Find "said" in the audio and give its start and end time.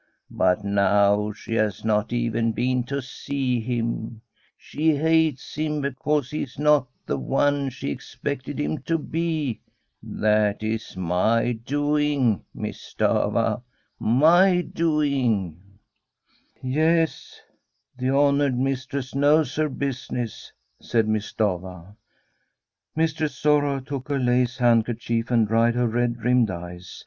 20.81-21.07